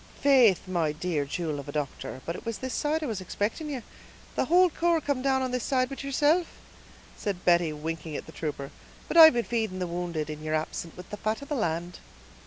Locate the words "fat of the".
11.17-11.55